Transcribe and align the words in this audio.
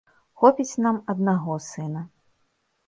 Хопіць 0.43 0.79
нам 0.85 0.97
аднаго 1.15 1.59
сына. 1.71 2.05